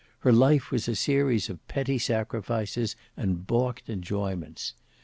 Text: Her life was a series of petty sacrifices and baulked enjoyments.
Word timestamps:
Her 0.21 0.31
life 0.33 0.71
was 0.71 0.87
a 0.87 0.95
series 0.95 1.47
of 1.47 1.67
petty 1.67 1.99
sacrifices 1.99 2.95
and 3.15 3.45
baulked 3.45 3.87
enjoyments. 3.87 4.73